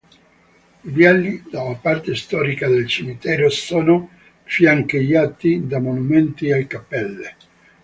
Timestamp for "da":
5.67-5.79